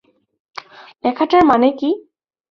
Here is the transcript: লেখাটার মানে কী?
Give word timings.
লেখাটার 1.03 1.43
মানে 1.45 1.69
কী? 1.79 1.89